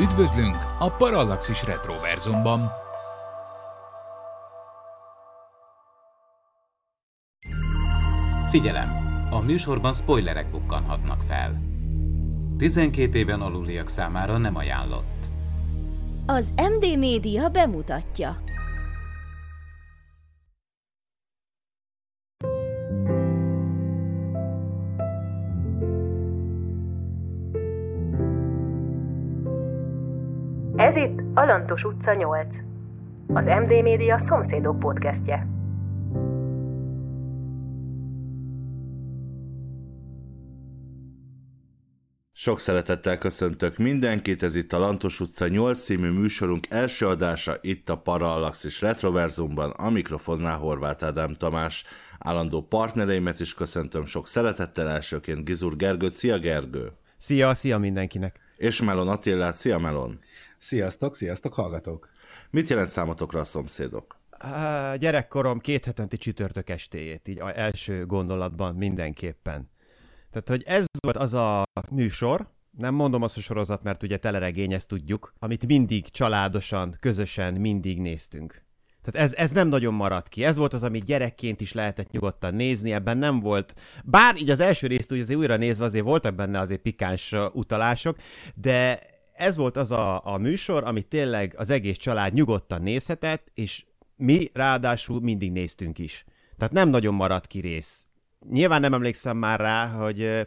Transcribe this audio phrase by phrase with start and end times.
[0.00, 2.60] Üdvözlünk a Parallaxis Retroverzumban!
[8.50, 8.90] Figyelem!
[9.30, 11.60] A műsorban spoilerek bukkanhatnak fel.
[12.58, 15.24] 12 éven aluliak számára nem ajánlott.
[16.26, 18.36] Az MD Média bemutatja.
[31.46, 32.46] Ez itt Alantos utca 8.
[33.26, 35.46] Az MD Média szomszédok podcastje.
[42.32, 47.88] Sok szeretettel köszöntök mindenkit, ez itt a Lantos utca 8 című műsorunk első adása itt
[47.88, 51.84] a Parallaxis Retroverzumban, a mikrofonnál Horváth Ádám Tamás.
[52.18, 56.12] Állandó partnereimet is köszöntöm sok szeretettel, elsőként Gizur Gergőt.
[56.12, 56.92] Szia Gergő!
[57.16, 58.40] Szia, szia mindenkinek!
[58.56, 59.54] És Melon Attillát.
[59.54, 60.18] Szia Melon!
[60.58, 62.08] Sziasztok, sziasztok, hallgatók!
[62.50, 64.18] Mit jelent számotokra a szomszédok?
[64.30, 69.70] Á, gyerekkorom két hetenti csütörtök estéjét, így a első gondolatban mindenképpen.
[70.30, 74.72] Tehát, hogy ez volt az a műsor, nem mondom azt a sorozat, mert ugye teleregény,
[74.72, 78.64] ezt tudjuk, amit mindig családosan, közösen, mindig néztünk.
[79.02, 80.44] Tehát ez, ez nem nagyon maradt ki.
[80.44, 83.74] Ez volt az, amit gyerekként is lehetett nyugodtan nézni, ebben nem volt.
[84.04, 88.16] Bár így az első részt úgy azért újra nézve azért voltak benne azért pikáns utalások,
[88.54, 88.98] de
[89.36, 93.84] ez volt az a, a műsor, amit tényleg az egész család nyugodtan nézhetett, és
[94.16, 96.24] mi ráadásul mindig néztünk is.
[96.58, 98.06] Tehát nem nagyon maradt ki rész.
[98.50, 100.46] Nyilván nem emlékszem már rá, hogy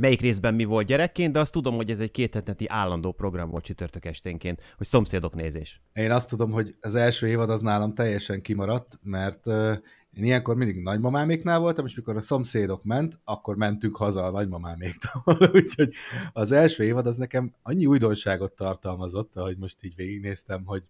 [0.00, 3.64] melyik részben mi volt gyerekként, de azt tudom, hogy ez egy kétheteti állandó program volt
[3.64, 5.80] csütörtök esténként, hogy szomszédok nézés.
[5.92, 9.46] Én azt tudom, hogy az első évad az nálam teljesen kimaradt, mert
[10.16, 15.38] én ilyenkor mindig nagymamáméknál voltam, és mikor a szomszédok ment, akkor mentünk haza a nagymamáméktól.
[15.54, 15.92] Úgyhogy
[16.32, 20.82] az első évad az nekem annyi újdonságot tartalmazott, ahogy most így végignéztem, hogy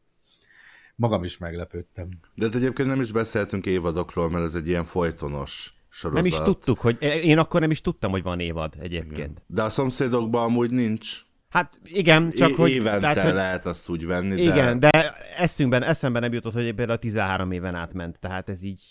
[0.97, 2.09] magam is meglepődtem.
[2.35, 6.23] De hát egyébként nem is beszéltünk évadokról, mert ez egy ilyen folytonos sorozat.
[6.23, 9.17] Nem is tudtuk, hogy én akkor nem is tudtam, hogy van évad egyébként.
[9.17, 9.43] Igen.
[9.47, 11.25] De a szomszédokban amúgy nincs.
[11.49, 12.71] Hát igen, csak é- hogy...
[12.71, 14.91] Évente tehát, hogy, lehet azt úgy venni, igen, de...
[14.91, 18.83] de eszünkben, eszemben nem jutott, hogy például a 13 éven átment, tehát ez így,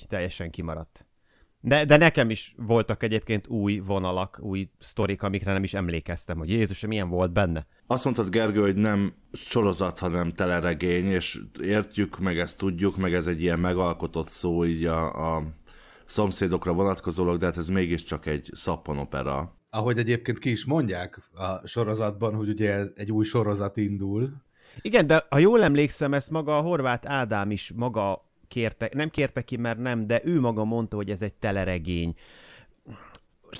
[0.00, 1.06] így teljesen kimaradt.
[1.60, 6.50] De, de nekem is voltak egyébként új vonalak, új sztorik, amikre nem is emlékeztem, hogy
[6.50, 7.66] Jézus, milyen volt benne.
[7.86, 13.26] Azt mondtad, Gergő, hogy nem sorozat, hanem teleregény, és értjük, meg ezt tudjuk, meg ez
[13.26, 15.42] egy ilyen megalkotott szó így a, a
[16.04, 19.56] szomszédokra vonatkozólag, de hát ez mégiscsak egy szappanopera.
[19.70, 24.32] Ahogy egyébként ki is mondják a sorozatban, hogy ugye egy új sorozat indul.
[24.82, 29.42] Igen, de ha jól emlékszem, ezt maga a Horváth Ádám is maga kérte, nem kérte
[29.42, 32.14] ki, mert nem, de ő maga mondta, hogy ez egy teleregény.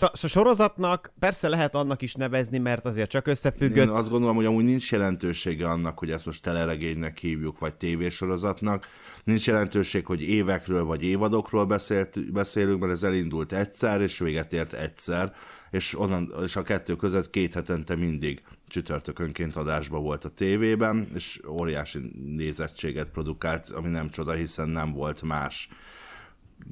[0.01, 3.85] A sorozatnak persze lehet annak is nevezni, mert azért csak összefüggött.
[3.85, 8.87] Én azt gondolom, hogy amúgy nincs jelentősége annak, hogy ezt most teleregénynek hívjuk, vagy tévésorozatnak.
[9.25, 14.73] Nincs jelentőség, hogy évekről vagy évadokról beszélt, beszélünk, mert ez elindult egyszer, és véget ért
[14.73, 15.35] egyszer,
[15.71, 21.41] és, onnan, és a kettő között két hetente mindig csütörtökönként adásba volt a tévében, és
[21.49, 25.69] óriási nézettséget produkált, ami nem csoda, hiszen nem volt más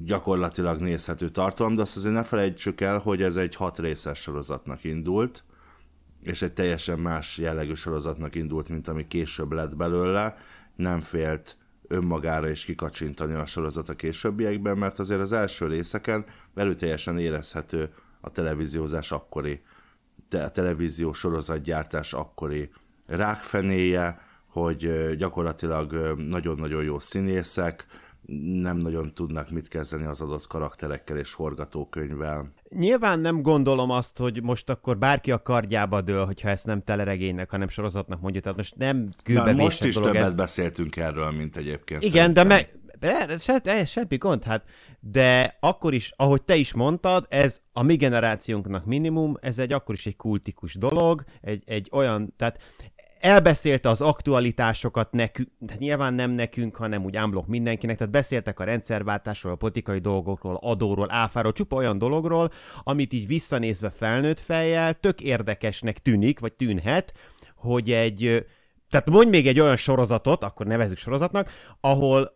[0.03, 4.83] gyakorlatilag nézhető tartalom, de azt azért ne felejtsük el, hogy ez egy hat részes sorozatnak
[4.83, 5.43] indult,
[6.21, 10.37] és egy teljesen más jellegű sorozatnak indult, mint ami később lett belőle,
[10.75, 11.57] nem félt
[11.87, 16.25] önmagára is kikacsintani a sorozat a későbbiekben, mert azért az első részeken
[16.55, 19.61] erőteljesen érezhető a televíziózás akkori,
[20.43, 22.69] a televízió sorozatgyártás akkori
[23.07, 27.85] rákfenéje, hogy gyakorlatilag nagyon-nagyon jó színészek,
[28.61, 32.51] nem nagyon tudnak mit kezdeni az adott karakterekkel és forgatókönyvvel.
[32.69, 37.49] Nyilván nem gondolom azt, hogy most akkor bárki a kardjába dől, hogyha ezt nem teleregénynek,
[37.49, 38.41] hanem sorozatnak mondja.
[38.41, 40.33] Tehát most nem Na, most is dolog többet ez.
[40.33, 42.03] beszéltünk erről, mint egyébként.
[42.03, 42.47] Igen, szerintem.
[42.47, 42.69] de
[42.99, 44.63] meg, se, semmi gond, hát,
[44.99, 49.95] de akkor is, ahogy te is mondtad, ez a mi generációnknak minimum, ez egy akkor
[49.95, 52.59] is egy kultikus dolog, egy, egy olyan, tehát
[53.19, 58.63] elbeszélte az aktualitásokat nekünk, tehát nyilván nem nekünk, hanem úgy ámblok mindenkinek, tehát beszéltek a
[58.63, 62.51] rendszerváltásról, a politikai dolgokról, adóról, áfáról, csupa olyan dologról,
[62.83, 67.13] amit így visszanézve felnőtt fejjel tök érdekesnek tűnik, vagy tűnhet,
[67.55, 68.45] hogy egy,
[68.89, 71.49] tehát mondj még egy olyan sorozatot, akkor nevezzük sorozatnak,
[71.81, 72.34] ahol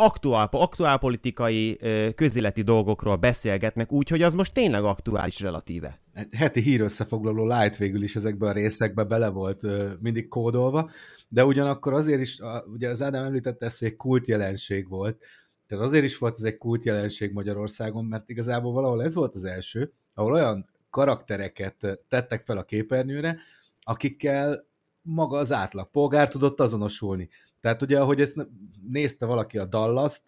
[0.00, 1.78] aktuál, aktuálpolitikai
[2.14, 6.00] közéleti dolgokról beszélgetnek, úgyhogy az most tényleg aktuális relatíve.
[6.36, 9.62] Heti hírösszefoglaló light végül is ezekben a részekbe bele volt
[10.00, 10.90] mindig kódolva,
[11.28, 15.24] de ugyanakkor azért is, ugye az Ádám említette hogy egy kult jelenség volt,
[15.66, 19.44] tehát azért is volt ez egy kult jelenség Magyarországon, mert igazából valahol ez volt az
[19.44, 23.38] első, ahol olyan karaktereket tettek fel a képernyőre,
[23.80, 24.66] akikkel
[25.02, 27.28] maga az átlag polgár tudott azonosulni.
[27.60, 28.46] Tehát ugye, ahogy ezt
[28.88, 30.22] nézte valaki a Dallas-t,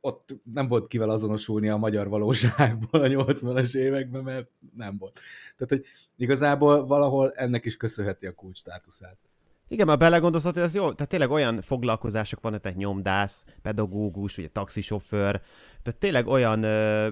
[0.00, 5.20] ott nem volt kivel azonosulni a magyar valóságból a 80-as években, mert nem volt.
[5.56, 5.84] Tehát, hogy
[6.16, 9.16] igazából valahol ennek is köszönheti a kulcs státuszát.
[9.68, 14.48] Igen, már belegondolsz, hogy ez jó, tehát tényleg olyan foglalkozások vannak, tehát nyomdász, pedagógus, ugye
[14.48, 15.40] taxisofőr,
[15.82, 17.08] tehát tényleg olyan ö,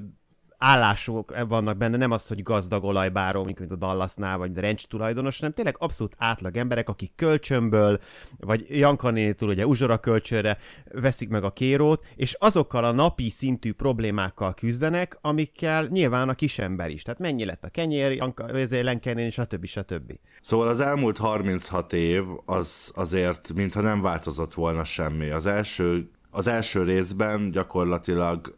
[0.58, 5.54] állások vannak benne, nem az, hogy gazdag olajbáró, mint a Dallasnál, vagy rencs tulajdonos, hanem
[5.54, 8.00] tényleg abszolút átlag emberek, akik kölcsönből,
[8.38, 10.58] vagy Jankanétől ugye uzsora kölcsönre
[10.92, 16.90] veszik meg a kérót, és azokkal a napi szintű problémákkal küzdenek, amikkel nyilván a kisember
[16.90, 17.02] is.
[17.02, 19.66] Tehát mennyi lett a kenyér, Janka, Lenkenén, stb.
[19.66, 20.12] stb.
[20.40, 25.30] Szóval az elmúlt 36 év az azért, mintha nem változott volna semmi.
[25.30, 28.54] Az első az első részben gyakorlatilag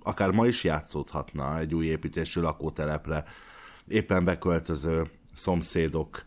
[0.00, 3.24] akár ma is játszódhatna egy új építésű lakótelepre
[3.86, 6.24] éppen beköltöző szomszédok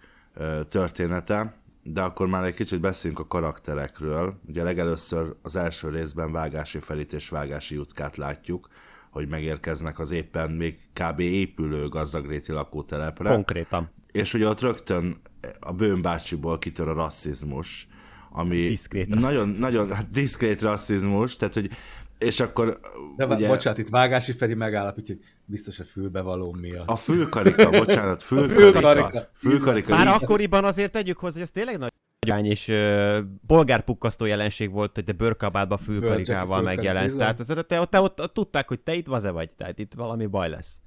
[0.69, 4.39] története, de akkor már egy kicsit beszéljünk a karakterekről.
[4.48, 8.68] Ugye legelőször az első részben Vágási Felit és Vágási Jutkát látjuk,
[9.10, 11.19] hogy megérkeznek az éppen még kb.
[11.19, 13.30] épülő gazdagréti lakótelepre.
[13.30, 13.89] Konkrétan.
[14.12, 15.22] És ugye ott rögtön
[15.60, 17.88] a bőnbácsiból kitör a rasszizmus,
[18.33, 21.69] ami diszkrét nagyon, nagyon, hát diszkrét rasszizmus, tehát hogy
[22.18, 22.80] és akkor...
[23.18, 26.88] De ugye, bocsánat, itt Vágási Feri megállapítja, hogy biztos a fülbevaló miatt.
[26.88, 29.30] A fülkarika, bocsánat, fülkarika.
[29.33, 29.95] fülkarika.
[29.95, 31.89] Már akkoriban azért tegyük hozzá, hogy ez tényleg nagy
[32.25, 33.18] nagyány és uh,
[33.48, 37.16] bolgárpukkasztó jelenség volt, hogy te bőrkabátba fülkarikával megjelensz.
[37.16, 40.25] Tehát te, te, te ott, ott tudták, hogy te itt vaze vagy, tehát itt valami
[40.25, 40.80] baj lesz.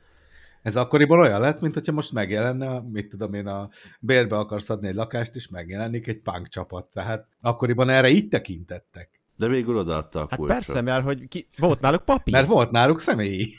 [0.64, 3.68] Ez akkoriban olyan lett, mint hogyha most megjelenne, mit tudom én, a
[4.00, 6.84] bérbe akarsz adni egy lakást, és megjelenik egy punk csapat.
[6.84, 9.10] Tehát akkoriban erre így tekintettek.
[9.36, 12.34] De végül odaadta a Hát persze, mert hogy ki, volt náluk papír.
[12.34, 13.54] Mert volt náluk személyi.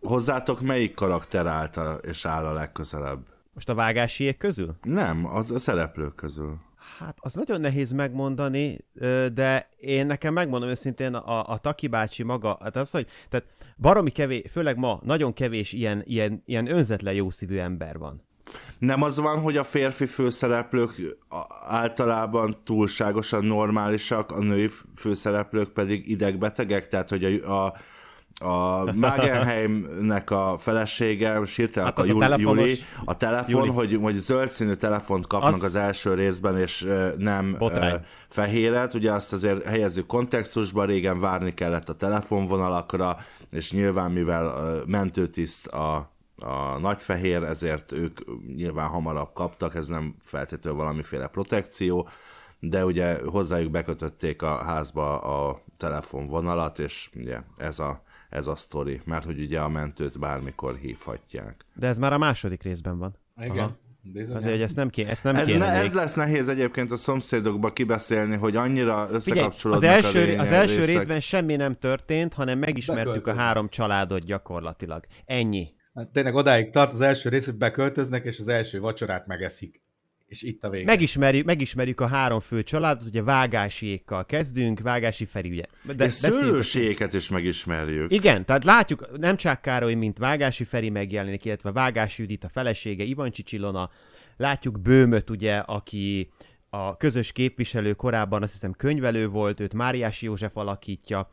[0.00, 3.26] Hozzátok melyik karakter által és áll a legközelebb?
[3.52, 4.76] Most a vágásiek közül?
[4.82, 6.58] Nem, az a szereplők közül.
[6.98, 8.78] Hát az nagyon nehéz megmondani,
[9.32, 13.46] de én nekem megmondom őszintén, a, a Taki bácsi maga, hát az, hogy tehát
[13.78, 18.26] baromi kevés, főleg ma nagyon kevés ilyen, ilyen, ilyen önzetlen jószívű ember van.
[18.78, 21.16] Nem az van, hogy a férfi főszereplők
[21.68, 27.74] általában túlságosan normálisak, a női főszereplők pedig idegbetegek, tehát hogy a, a
[28.38, 33.68] a Magenheimnek a felesége, sírta hát a, Juli, a, Juli, a telefon, Juli.
[33.68, 37.72] Hogy, hogy zöld színű telefont kapnak az, az első részben, és nem uh,
[38.28, 38.94] fehéret.
[38.94, 43.16] Ugye azt azért helyezzük kontextusba, régen várni kellett a telefonvonalakra,
[43.50, 44.54] és nyilván mivel
[44.86, 48.18] mentőtiszt a a nagyfehér, ezért ők
[48.56, 52.08] nyilván hamarabb kaptak, ez nem feltétlenül valamiféle protekció,
[52.60, 59.00] de ugye hozzájuk bekötötték a házba a telefonvonalat, és ugye ez a ez a sztori,
[59.04, 61.64] mert hogy ugye a mentőt bármikor hívhatják.
[61.74, 63.18] De ez már a második részben van.
[63.36, 63.58] Igen.
[63.58, 63.78] Aha.
[64.14, 66.96] Azért, hogy ezt nem, ké, ezt nem ez, kéne ne, ez lesz nehéz egyébként a
[66.96, 73.26] szomszédokba kibeszélni, hogy annyira összekapcsolódnak az első, az első részben semmi nem történt, hanem megismertük
[73.26, 75.04] a három családot gyakorlatilag.
[75.24, 75.74] Ennyi.
[75.94, 79.82] Hát tényleg odáig tart az első rész, hogy beköltöznek, és az első vacsorát megeszik
[80.28, 80.84] és itt a vége.
[80.84, 85.62] Megismerjük, megismerjük a három fő családot, ugye Vágásiékkal kezdünk, Vágási Feri, ugye.
[85.96, 88.12] De és szőlőségeket is megismerjük.
[88.12, 93.04] Igen, tehát látjuk, nem csak Károly, mint Vágási Feri megjelenik, illetve Vágási Judit a felesége,
[93.04, 93.90] Ivancsi Csilona,
[94.36, 96.30] látjuk Bőmöt, ugye, aki
[96.70, 101.30] a közös képviselő korábban azt hiszem könyvelő volt, őt Máriási József alakítja,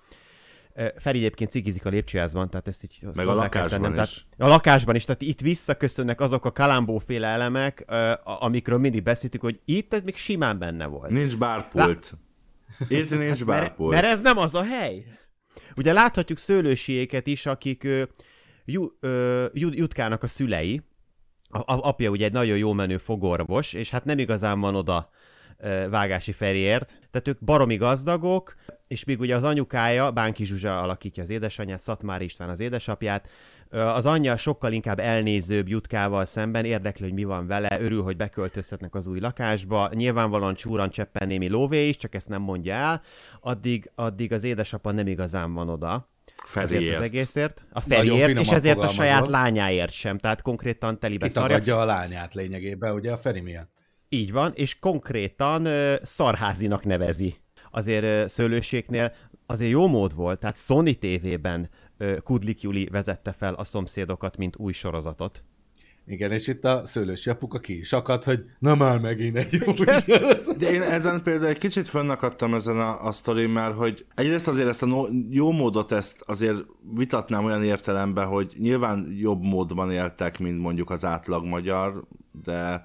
[0.98, 4.04] Feri egyébként cigizik a lépcsőházban, tehát ezt így Meg a lakásban tennem.
[4.04, 4.26] is.
[4.38, 7.86] Tehát a lakásban is, tehát itt visszaköszönnek azok a kalambóféle elemek,
[8.24, 11.10] amikről mindig beszéltük, hogy itt ez még simán benne volt.
[11.10, 12.14] Nincs bárpult.
[12.78, 12.86] Lá...
[12.88, 13.92] Itt nincs bárpult.
[13.92, 15.06] Mert, mert ez nem az a hely.
[15.76, 18.04] Ugye láthatjuk szőlősiéket is, akik ö,
[18.66, 20.82] jú, ö, Jutkának a szülei,
[21.50, 25.10] a, a, apja ugye egy nagyon jó menő fogorvos, és hát nem igazán van oda
[25.90, 26.94] Vágási Feriért.
[27.16, 28.56] Tehát ők baromi gazdagok,
[28.88, 33.30] és még ugye az anyukája, Bánki Zsuzsa alakítja az édesanyját, Szatmár István az édesapját,
[33.70, 38.96] az anyja sokkal inkább elnézőbb Jutkával szemben, érdekli, hogy mi van vele, örül, hogy beköltözhetnek
[38.96, 43.02] az új lakásba, nyilvánvalóan csúran cseppen némi lóvé is, csak ezt nem mondja el,
[43.40, 46.10] addig, addig az édesapa nem igazán van oda.
[46.46, 46.82] Feriért.
[46.82, 47.66] Ezért az egészért.
[47.72, 51.80] A Feriért, és ezért a saját lányáért sem, tehát konkrétan telibe szarja.
[51.80, 53.75] a lányát lényegében, ugye a Feri miatt.
[54.16, 55.68] Így van, és konkrétan
[56.04, 57.36] szarházinak nevezi.
[57.72, 59.14] Azért szőlőségnél
[59.46, 61.70] azért jó mód volt, tehát Sony TV-ben
[62.24, 65.44] Kudlik Juli vezette fel a szomszédokat, mint új sorozatot.
[66.08, 69.74] Igen, és itt a szőlősi apuka ki is akad, hogy na már megint egy jó
[70.58, 74.68] De én ezen például egy kicsit fönnakadtam ezen a, a sztorin, mert hogy egyrészt azért
[74.68, 76.58] ezt a no, jó módot ezt azért
[76.94, 82.08] vitatnám olyan értelemben, hogy nyilván jobb módban éltek, mint mondjuk az átlag magyar,
[82.44, 82.84] de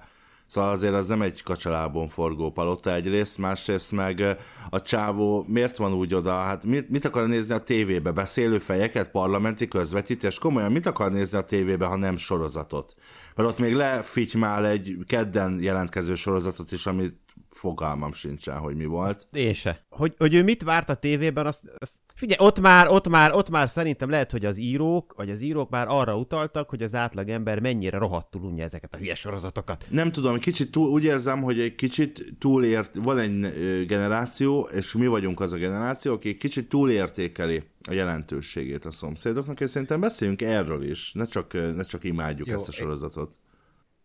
[0.51, 4.37] Szóval azért az nem egy kacsalábon forgó palota egyrészt, másrészt meg
[4.69, 8.11] a csávó miért van úgy oda, hát mit, mit akar nézni a tévébe?
[8.11, 10.39] Beszélő fejeket, parlamenti közvetítés?
[10.39, 12.95] Komolyan mit akar nézni a tévébe, ha nem sorozatot?
[13.35, 17.15] Mert ott még lefitymál egy kedden jelentkező sorozatot is, amit
[17.61, 19.09] fogalmam sincsen, hogy mi volt.
[19.09, 19.85] Azt én se.
[19.89, 23.49] Hogy, hogy ő mit várt a tévében, azt, azt figyelj, ott már, ott már, ott
[23.49, 27.29] már szerintem lehet, hogy az írók, vagy az írók már arra utaltak, hogy az átlag
[27.29, 29.85] ember mennyire rohadtul unja ezeket a hülye sorozatokat.
[29.89, 35.07] Nem tudom, kicsit túl, úgy érzem, hogy egy kicsit túlért, van egy generáció, és mi
[35.07, 40.83] vagyunk az a generáció, aki kicsit túlértékeli a jelentőségét a szomszédoknak, és szerintem beszéljünk erről
[40.83, 43.35] is, ne csak, ne csak imádjuk Jó, ezt a sorozatot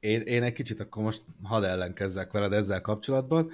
[0.07, 3.51] én, én egy kicsit akkor most hadd ellenkezzek veled ezzel kapcsolatban.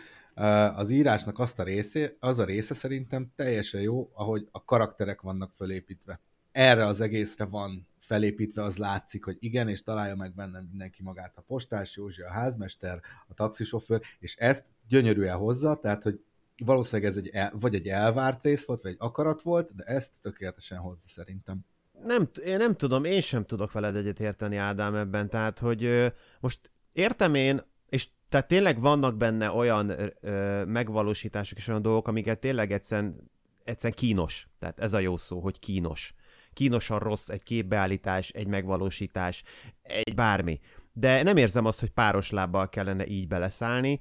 [0.74, 5.52] Az írásnak azt a részé, az a része szerintem teljesen jó, ahogy a karakterek vannak
[5.54, 6.20] fölépítve.
[6.52, 11.32] Erre az egészre van felépítve, az látszik, hogy igen, és találja meg bennem mindenki magát.
[11.36, 16.20] A postás Józsi, a házmester, a taxisofőr, és ezt gyönyörűen hozza, tehát, hogy
[16.64, 20.12] valószínűleg ez egy el, vagy egy elvárt rész volt, vagy egy akarat volt, de ezt
[20.20, 21.64] tökéletesen hozza szerintem
[22.04, 25.28] nem, én nem tudom, én sem tudok veled egyet érteni, Ádám, ebben.
[25.28, 31.82] Tehát, hogy most értem én, és tehát tényleg vannak benne olyan ö, megvalósítások és olyan
[31.82, 33.30] dolgok, amiket tényleg egyszerűen,
[33.64, 34.48] egyszerűen kínos.
[34.58, 36.14] Tehát ez a jó szó, hogy kínos.
[36.52, 39.42] Kínosan rossz egy képbeállítás, egy megvalósítás,
[39.82, 40.60] egy bármi.
[40.92, 44.00] De nem érzem azt, hogy páros lábbal kellene így beleszállni.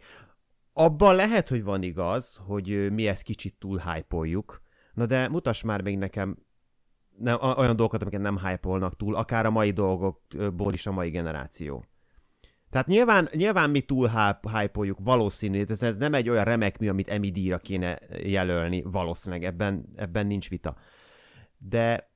[0.74, 3.82] Abban lehet, hogy van igaz, hogy mi ezt kicsit túl
[4.94, 6.38] Na de mutass már még nekem
[7.18, 11.86] nem, olyan dolgokat, amiket nem hype túl, akár a mai dolgokból is a mai generáció.
[12.70, 14.10] Tehát nyilván, nyilván mi túl
[14.54, 19.44] hype valószínű, ez, ez nem egy olyan remek mű, amit Emmy díjra kéne jelölni, valószínűleg
[19.44, 20.76] ebben, ebben nincs vita.
[21.58, 22.11] De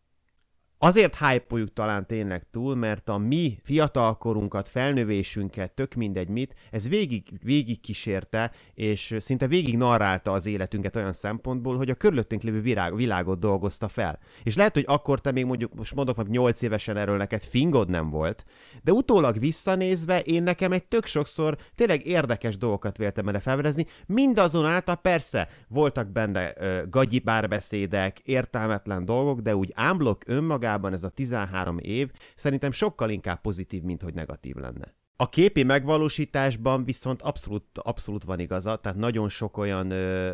[0.86, 7.24] Azért hype talán tényleg túl, mert a mi fiatalkorunkat, felnövésünket, tök mindegy mit, ez végig,
[7.44, 12.96] végig kísérte, és szinte végig narrálta az életünket olyan szempontból, hogy a körülöttünk lévő virág,
[12.96, 14.20] világot dolgozta fel.
[14.44, 17.90] És lehet, hogy akkor te még mondjuk, most mondok, hogy 8 évesen erről neked fingod
[17.90, 18.46] nem volt,
[18.84, 24.96] de utólag visszanézve én nekem egy tök sokszor tényleg érdekes dolgokat véltem erre felvedezni, mindazonáltal
[24.96, 31.10] persze voltak benne uh, gagyi párbeszédek, értelmetlen dolgok, de úgy ámblok önmagában önmagában ez a
[31.10, 34.94] 13 év szerintem sokkal inkább pozitív, mint hogy negatív lenne.
[35.18, 40.32] A képi megvalósításban viszont abszolút, abszolút van igaza, tehát nagyon sok olyan ö,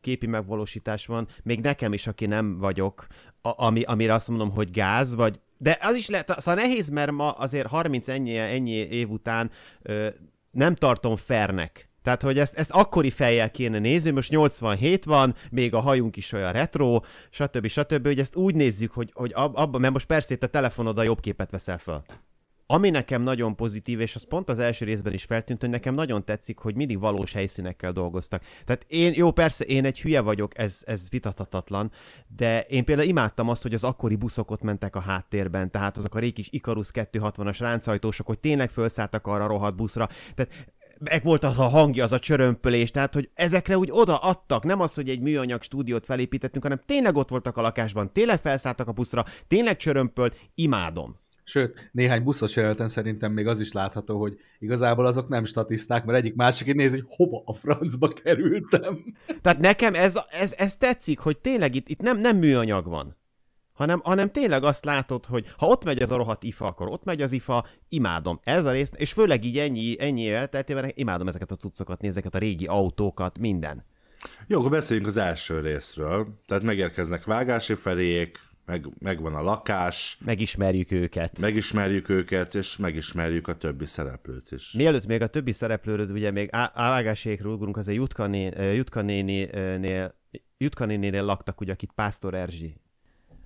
[0.00, 3.06] képi megvalósítás van, még nekem is, aki nem vagyok,
[3.42, 7.10] a, ami, amire azt mondom, hogy gáz, vagy de az is lehet, szóval nehéz, mert
[7.10, 9.50] ma azért 30 ennyi, ennyi év után
[9.82, 10.08] ö,
[10.50, 15.74] nem tartom fernek tehát, hogy ezt, ezt akkori fejjel kéne nézni, most 87 van, még
[15.74, 17.66] a hajunk is olyan retro, stb.
[17.66, 21.02] stb., hogy ezt úgy nézzük, hogy, hogy abban, mert most persze itt a telefonod a
[21.02, 22.04] jobb képet veszel fel.
[22.66, 26.24] Ami nekem nagyon pozitív, és az pont az első részben is feltűnt, hogy nekem nagyon
[26.24, 28.42] tetszik, hogy mindig valós helyszínekkel dolgoztak.
[28.64, 31.90] Tehát én, jó, persze, én egy hülye vagyok, ez, ez vitathatatlan,
[32.36, 36.14] de én például imádtam azt, hogy az akkori buszok ott mentek a háttérben, tehát azok
[36.14, 40.08] a régi kis Icarus 260-as ráncajtósok, hogy tényleg felszálltak arra a rohadt buszra.
[40.34, 40.72] Tehát
[41.04, 44.94] meg volt az a hangja, az a csörömpölés, tehát hogy ezekre úgy odaadtak, nem az,
[44.94, 49.24] hogy egy műanyag stúdiót felépítettünk, hanem tényleg ott voltak a lakásban, tényleg felszálltak a buszra,
[49.48, 51.20] tényleg csörömpölt, imádom.
[51.44, 56.18] Sőt, néhány buszos jeleneten szerintem még az is látható, hogy igazából azok nem statiszták, mert
[56.18, 59.14] egyik másik nézi, hogy hova a francba kerültem.
[59.40, 63.16] Tehát nekem ez, ez, ez tetszik, hogy tényleg itt, itt nem, nem műanyag van
[63.72, 67.04] hanem, hanem tényleg azt látod, hogy ha ott megy ez a rohadt ifa, akkor ott
[67.04, 68.40] megy az ifa, imádom.
[68.44, 72.38] Ez a rész, és főleg így ennyi, ennyi elteltével imádom ezeket a cuccokat, nézeket, a
[72.38, 73.84] régi autókat, minden.
[74.46, 76.40] Jó, akkor beszéljünk az első részről.
[76.46, 80.18] Tehát megérkeznek vágási felék, meg, megvan a lakás.
[80.24, 81.38] Megismerjük őket.
[81.40, 84.72] Megismerjük őket, és megismerjük a többi szereplőt is.
[84.72, 90.14] Mielőtt még a többi szereplőről, ugye még vágásékról ugrunk, azért Jutka, né, Jutka néninél
[90.58, 92.80] Jutka néninél laktak, ugye, akit Pásztor Erzsi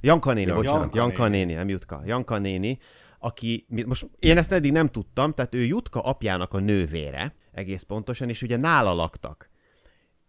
[0.01, 1.45] Janka néni, Janka bocsánat, Janka, Janka néni.
[1.45, 2.03] néni, nem Jutka.
[2.05, 2.79] Janka néni,
[3.19, 8.29] aki, most én ezt eddig nem tudtam, tehát ő Jutka apjának a nővére, egész pontosan,
[8.29, 9.51] és ugye nála laktak.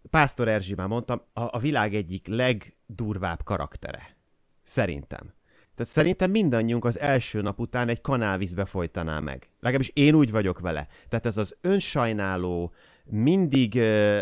[0.10, 4.16] Pásztor Erzsi már mondtam, a, a világ egyik legdurvább karaktere.
[4.64, 5.36] Szerintem.
[5.76, 9.50] Tehát szerintem mindannyiunk az első nap után egy kanálvízbe folytaná meg.
[9.60, 10.88] Legalábbis én úgy vagyok vele.
[11.10, 12.74] Tehát ez az önsajnáló,
[13.06, 14.20] mindig uh,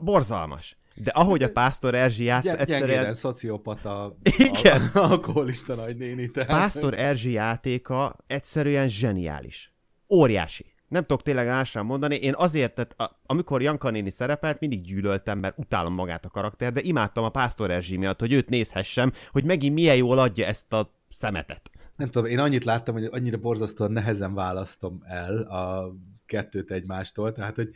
[0.00, 0.76] borzalmas.
[1.02, 2.88] De ahogy a Pásztor Erzsi játsz, Gy- egyszerűen...
[2.88, 4.90] Gyengéden szociopata, Igen.
[4.94, 6.30] alkoholista nagynéni.
[6.30, 6.48] Tehát.
[6.48, 9.72] Pásztor Erzsi játéka egyszerűen zseniális.
[10.08, 10.72] Óriási.
[10.88, 12.14] Nem tudok tényleg másra mondani.
[12.14, 16.72] Én azért, tehát a, amikor Janka néni szerepelt, mindig gyűlöltem, mert utálom magát a karakter,
[16.72, 20.72] de imádtam a Pásztor Erzsi miatt, hogy őt nézhessem, hogy megint milyen jól adja ezt
[20.72, 21.70] a szemetet.
[21.96, 25.94] Nem tudom, én annyit láttam, hogy annyira borzasztóan nehezen választom el a
[26.26, 27.70] kettőt egymástól, tehát hogy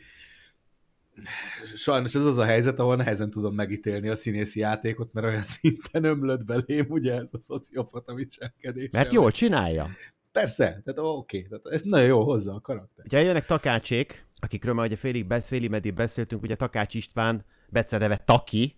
[1.75, 6.03] sajnos ez az a helyzet, ahol nehezen tudom megítélni a színészi játékot, mert olyan szinten
[6.03, 8.89] ömlött belém, ugye ez a szociopata viselkedés.
[8.91, 9.89] Mert jól csinálja.
[10.31, 13.05] Persze, tehát oké, okay, ez nagyon jó hozza a karakter.
[13.05, 18.75] Ugye jönnek Takácsék, akikről már ugye félig, félig meddig beszéltünk, ugye Takács István, becereve Taki,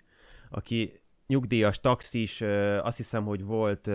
[0.49, 2.41] aki nyugdíjas taxis,
[2.81, 3.89] azt hiszem, hogy volt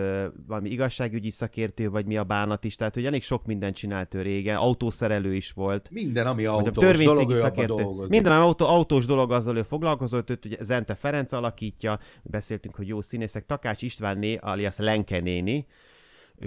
[0.47, 4.21] valami igazságügyi szakértő, vagy mi a bánat is, tehát hogy elég sok mindent csinált ő
[4.21, 5.89] régen, autószerelő is volt.
[5.91, 7.85] Minden, ami autós dolog, szakértő.
[8.07, 12.87] Minden, ami autó, autós dolog, azzal ő foglalkozott, őt ugye Zente Ferenc alakítja, beszéltünk, hogy
[12.87, 15.67] jó színészek, Takács Istvánné, alias Lenke néni,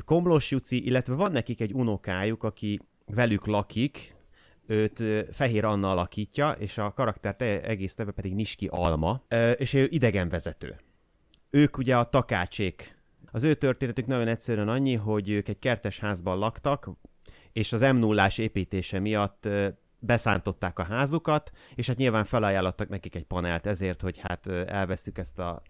[0.05, 4.17] Komlós Juci, illetve van nekik egy unokájuk, aki velük lakik,
[4.67, 5.03] őt
[5.33, 9.25] Fehér Anna alakítja, és a karakter egész neve pedig Niski Alma,
[9.57, 10.77] és ő idegenvezető.
[11.51, 12.97] Ők ugye a takácsék.
[13.31, 16.91] Az ő történetük nagyon egyszerűen annyi, hogy ők egy kertes házban laktak,
[17.53, 19.49] és az m 0 építése miatt
[19.99, 25.39] beszántották a házukat, és hát nyilván felajánlottak nekik egy panelt ezért, hogy hát elveszük ezt
[25.39, 25.63] a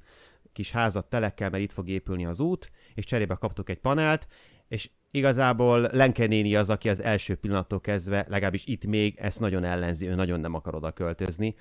[0.52, 4.26] kis házat telekkel, mert itt fog épülni az út, és cserébe kaptuk egy panelt,
[4.68, 9.64] és igazából Lenke néni az, aki az első pillanattól kezdve, legalábbis itt még, ezt nagyon
[9.64, 11.54] ellenzi, ő nagyon nem akar oda költözni.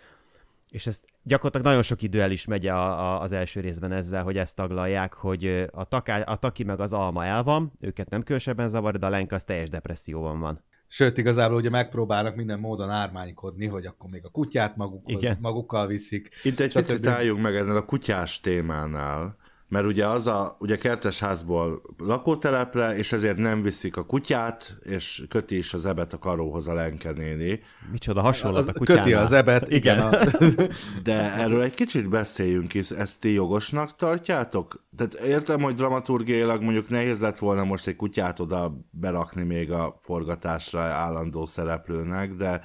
[0.70, 4.24] És ezt gyakorlatilag nagyon sok idő el is megy a, a, az első részben ezzel,
[4.24, 8.24] hogy ezt taglalják, hogy a, taká, a taki meg az alma el van, őket nem
[8.24, 10.64] különösebben zavar, de a Lenka az teljes depresszióban van.
[10.88, 16.30] Sőt, igazából ugye megpróbálnak minden módon ármánykodni, hogy akkor még a kutyát maguk, magukkal viszik.
[16.44, 19.38] Itt egy picit álljunk meg ezen a kutyás témánál,
[19.74, 25.58] mert ugye az a ugye kertesházból lakótelepre, és ezért nem viszik a kutyát, és köti
[25.58, 27.60] is az ebet a karóhoz a lenkenéni.
[27.92, 29.04] Micsoda hasonlat a kutyánál.
[29.04, 29.98] Köti az ebet, igen.
[29.98, 30.14] igen.
[30.14, 30.18] A...
[31.04, 34.86] De erről egy kicsit beszéljünk is, ezt ti jogosnak tartjátok?
[34.98, 39.98] Tehát értem, hogy dramaturgiailag mondjuk nehéz lett volna most egy kutyát oda berakni még a
[40.02, 42.62] forgatásra állandó szereplőnek, de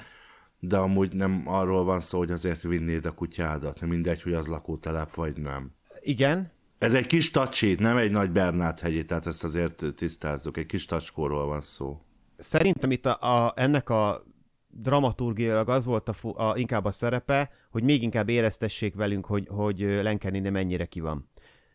[0.61, 4.47] de amúgy nem arról van szó, hogy azért vinnéd a kutyádat, nem mindegy, hogy az
[4.47, 5.71] lakótelep vagy nem.
[6.01, 10.67] Igen, ez egy kis tacsít, nem egy nagy Bernát hegyi, tehát ezt azért tisztázzuk, egy
[10.67, 12.01] kis tacskóról van szó.
[12.37, 14.25] Szerintem itt a, a, ennek a
[14.69, 16.15] dramaturgiailag az volt a,
[16.49, 21.01] a, inkább a szerepe, hogy még inkább éreztessék velünk, hogy, hogy Lenkenni nem mennyire ki
[21.01, 21.29] van.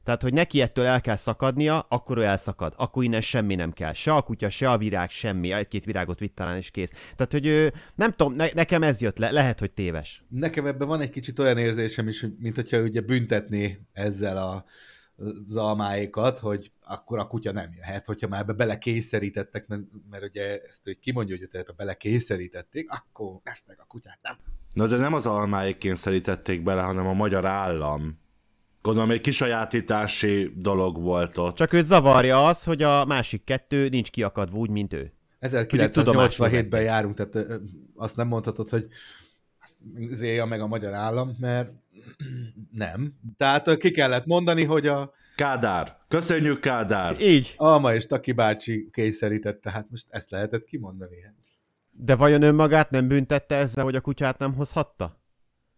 [0.04, 2.74] Tehát, hogy neki ettől el kell szakadnia, akkor ő elszakad.
[2.78, 3.94] Akkor innen semmi nem kell.
[3.94, 5.52] Se a kutya, se a virág, semmi.
[5.52, 6.92] Egy-két virágot vitt talán is kész.
[7.16, 9.32] Tehát, hogy ő, nem tudom, ne, nekem ez jött le.
[9.32, 10.24] Lehet, hogy téves.
[10.30, 14.66] Nekem ebben van egy kicsit olyan érzésem is, mint hogyha ugye büntetné ezzel a
[15.48, 20.62] az almáikat, hogy akkor a kutya nem jöhet, hogyha már ebbe belekényszerítettek, mert, mert ugye
[20.70, 24.36] ezt hogy kimondja, hogy ebbe belekényszerítették, akkor lesznek a kutyák, nem.
[24.74, 28.22] Na de nem az almáik kényszerítették bele, hanem a magyar állam.
[28.82, 31.56] Gondolom, egy kisajátítási dolog volt ott.
[31.56, 35.14] Csak ő zavarja az, hogy a másik kettő nincs kiakadva úgy, mint ő.
[35.42, 37.62] 1987-ben járunk, tehát
[37.96, 38.88] azt nem mondhatod, hogy
[40.10, 41.72] zéja meg a magyar állam, mert
[42.72, 43.14] nem.
[43.38, 45.14] Tehát ki kellett mondani, hogy a...
[45.36, 45.98] Kádár.
[46.08, 47.22] Köszönjük, Kádár.
[47.22, 47.54] Így.
[47.58, 51.16] Alma és Taki bácsi kényszerítette, hát most ezt lehetett kimondani.
[51.92, 55.22] De vajon önmagát nem büntette ezzel, hogy a kutyát nem hozhatta?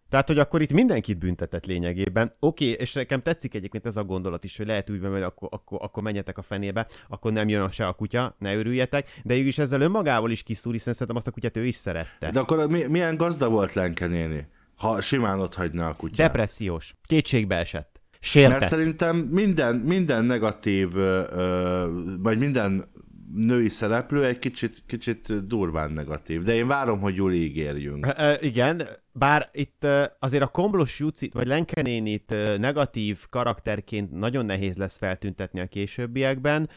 [0.09, 2.35] Tehát, hogy akkor itt mindenkit büntetett lényegében.
[2.39, 5.49] Oké, okay, és nekem tetszik egyébként ez a gondolat is, hogy lehet úgy hogy akkor,
[5.51, 9.37] akkor, akkor menjetek a fenébe, akkor nem jön se a kutya, ne örüljetek, de ő
[9.37, 12.31] is ezzel önmagával is kiszúr, hiszen szerintem azt a kutyát ő is szerette.
[12.31, 16.27] De akkor mi, milyen gazda volt Lenke néni, ha simán ott hagyna a kutyát?
[16.27, 17.99] Depressziós, kétségbe esett.
[18.19, 18.59] Sértett.
[18.59, 21.87] Mert szerintem minden, minden negatív, ö,
[22.19, 22.93] vagy minden
[23.33, 28.07] női szereplő egy kicsit, kicsit durván negatív, de én várom, hogy jól ígérjünk.
[28.15, 29.87] E, igen, bár itt
[30.19, 36.69] azért a Komblos Jucit, vagy Lenkenénit negatív karakterként nagyon nehéz lesz feltüntetni a későbbiekben,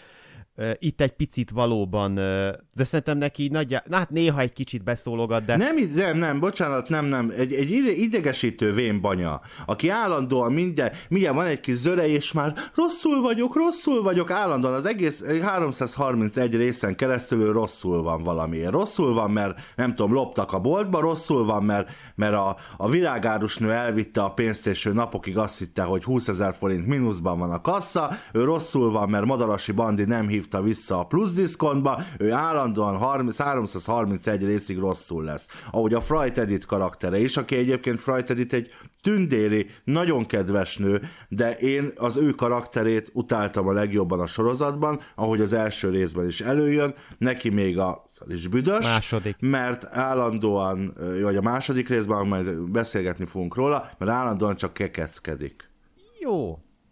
[0.79, 3.83] itt egy picit valóban, de szerintem neki nagyjá...
[3.87, 5.57] Na hát néha egy kicsit beszólogat, de...
[5.57, 7.33] Nem, nem, nem, bocsánat, nem, nem.
[7.37, 13.21] Egy, egy idegesítő vénbanya, aki állandóan minden, milyen van egy kis zöre, és már rosszul
[13.21, 18.71] vagyok, rosszul vagyok, állandóan az egész 331 részen keresztül rosszul van valamiért.
[18.71, 23.73] Rosszul van, mert nem tudom, loptak a boltba, rosszul van, mert, mert a, a világárusnő
[23.73, 27.61] elvitte a pénzt, és ő napokig azt hitte, hogy 20 ezer forint mínuszban van a
[27.61, 32.33] kassa, ő rosszul van, mert Madarasi Bandi nem hív hívta vissza a plusz diszkontba, ő
[32.33, 35.47] állandóan 30, 331 részig rosszul lesz.
[35.71, 38.71] Ahogy a Fright Edit karaktere is, aki egyébként Fright Edit egy
[39.03, 45.41] tündéri, nagyon kedves nő, de én az ő karakterét utáltam a legjobban a sorozatban, ahogy
[45.41, 49.37] az első részben is előjön, neki még a is büdös, második.
[49.41, 55.69] mert állandóan, vagy a második részben, majd beszélgetni fogunk róla, mert állandóan csak kekeckedik.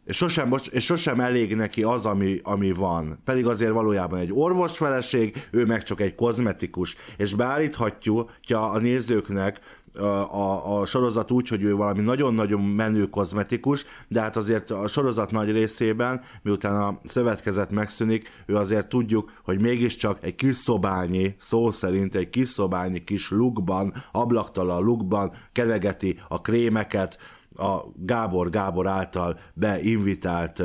[0.06, 3.18] És sosem, és sosem elég neki az, ami, ami van.
[3.24, 6.96] Pedig azért valójában egy orvosfeleség, ő meg csak egy kozmetikus.
[7.16, 9.60] És beállíthatjuk a nézőknek
[9.98, 14.86] a, a, a sorozat úgy, hogy ő valami nagyon-nagyon menő kozmetikus, de hát azért a
[14.86, 21.34] sorozat nagy részében, miután a szövetkezet megszűnik, ő azért tudjuk, hogy mégiscsak egy kis szobányi,
[21.38, 27.18] szó szerint egy kis szobányi kis lukban, ablaktalan lukban kelegeti a krémeket,
[27.56, 30.62] a Gábor Gábor által beinvitált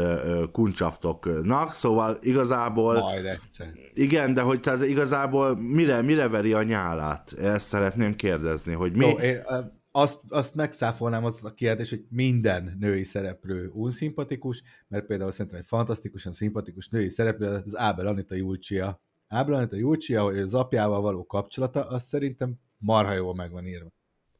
[0.52, 3.00] kuncsaftoknak, szóval igazából...
[3.00, 3.74] Majd egyszer.
[3.94, 7.34] Igen, de hogy tehát igazából mire, mire veri a nyálát?
[7.34, 9.06] Ezt szeretném kérdezni, hogy mi...
[9.06, 9.42] Jó, én,
[9.92, 15.66] azt, azt megszáfolnám az a kérdés, hogy minden női szereplő unszimpatikus, mert például szerintem egy
[15.68, 19.02] fantasztikusan szimpatikus női szereplő az Ábel Anita Julcsia.
[19.28, 23.90] Ábel Anita Julcsia, hogy az apjával való kapcsolata, az szerintem marha jól meg van írva.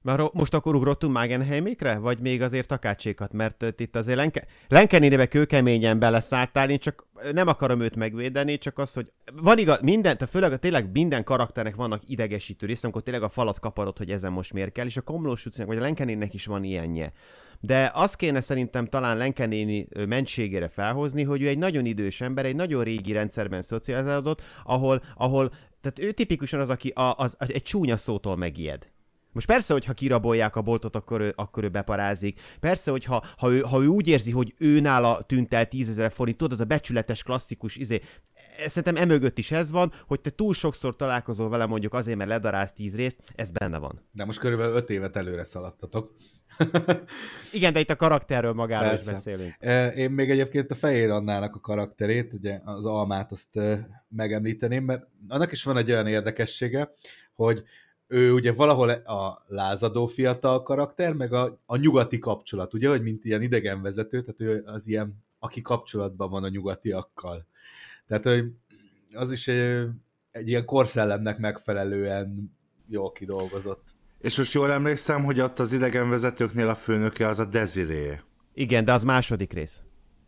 [0.04, 1.98] Már most akkor ugrottunk Magenheimékre?
[1.98, 3.34] Vagy még azért takácsékat?
[3.34, 8.94] Mert itt azért Lenke, Lenkenébe kőkeményen beleszálltál, én csak nem akarom őt megvédeni, csak az,
[8.94, 13.30] hogy van igaz, minden, tehát főleg tényleg minden karakternek vannak idegesítő része, amikor tényleg a
[13.30, 16.46] falat kaparod, hogy ezen most miért kell, és a Komlós utcának, vagy a Lenkenének is
[16.46, 17.12] van ilyenje.
[17.60, 22.56] De azt kéne szerintem talán Lenkenéni mentségére felhozni, hogy ő egy nagyon idős ember, egy
[22.56, 27.98] nagyon régi rendszerben szocializálódott, ahol, ahol tehát ő tipikusan az, aki a, az, egy csúnya
[27.98, 28.90] szótól megijed.
[29.32, 32.40] Most persze, hogy ha kirabolják a boltot, akkor ő, akkor ő beparázik.
[32.60, 35.90] Persze, hogy ha, ha, ő, ha ő úgy érzi, hogy ő nála tűnt el 10
[35.90, 38.02] ezer forint, tudod, az a becsületes, klasszikus izé.
[38.68, 42.74] Szerintem emögött is ez van, hogy te túl sokszor találkozol vele mondjuk azért, mert ledarálsz
[42.74, 44.08] 10 részt, ez benne van.
[44.12, 46.14] De most körülbelül 5 évet előre szaladtatok.
[47.52, 49.12] Igen, de itt a karakterről magáról Persze.
[49.12, 49.56] is beszélünk.
[49.96, 53.60] Én még egyébként a Fehér Annának a karakterét, ugye az Almát azt
[54.10, 56.92] megemlíteném, mert annak is van egy olyan érdekessége,
[57.36, 57.64] hogy
[58.12, 63.26] ő ugye valahol a lázadó fiatal karakter, meg a, a nyugati kapcsolat, ugye, hogy mint
[63.26, 67.46] ilyen idegenvezető, tehát ő az ilyen, aki kapcsolatban van a nyugatiakkal.
[68.08, 68.52] Tehát hogy
[69.14, 69.88] az is egy,
[70.32, 73.84] egy ilyen korszellemnek megfelelően jól kidolgozott.
[74.20, 78.24] És most jól emlékszem, hogy ott az idegenvezetőknél a főnöke az a Desiree.
[78.54, 79.84] Igen, de az második rész.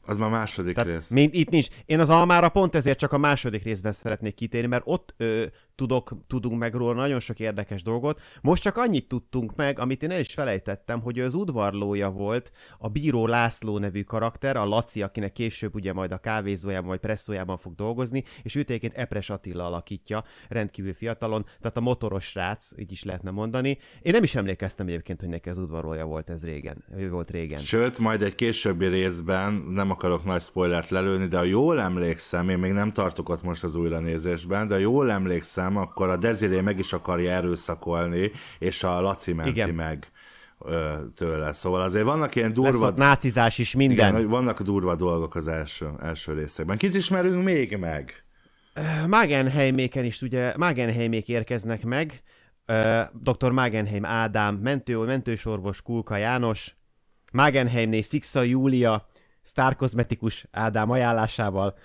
[0.05, 1.09] Az már második Tehát rész.
[1.09, 1.67] Mint itt nincs.
[1.85, 6.11] Én az Almára pont ezért csak a második részben szeretnék kitérni, mert ott ö, tudok,
[6.27, 8.21] tudunk meg róla nagyon sok érdekes dolgot.
[8.41, 12.89] Most csak annyit tudtunk meg, amit én el is felejtettem, hogy az udvarlója volt a
[12.89, 17.75] Bíró László nevű karakter, a Laci, akinek később ugye majd a kávézójában vagy presszójában fog
[17.75, 23.03] dolgozni, és őt egyébként Epres Attila alakítja, rendkívül fiatalon, tehát a motoros srác, így is
[23.03, 23.77] lehetne mondani.
[24.01, 26.83] Én nem is emlékeztem egyébként, hogy neki az udvarlója volt ez régen.
[26.95, 27.59] Ő volt régen.
[27.59, 32.57] Sőt, majd egy későbbi részben, nem akarok nagy spoilert lelőni, de ha jól emlékszem, én
[32.57, 36.79] még nem tartok ott most az újranézésben, de jól emlékszem, emlékszem, akkor a Desiré meg
[36.79, 39.69] is akarja erőszakolni, és a Laci menti Igen.
[39.69, 40.07] meg
[41.15, 41.51] tőle.
[41.53, 42.85] Szóval azért vannak ilyen durva...
[42.85, 44.15] Lesz nácizás is, minden.
[44.15, 46.77] Igen, vannak durva dolgok az első, első részekben.
[46.77, 48.23] Kit ismerünk még meg?
[49.07, 52.21] Magenheiméken is ugye, Magenheimék érkeznek meg,
[53.13, 53.51] dr.
[53.51, 56.75] Magenheim Ádám, mentő, mentősorvos Kulka János,
[57.33, 59.07] Magenheimné Szixa Júlia,
[59.41, 61.77] sztárkozmetikus Ádám ajánlásával,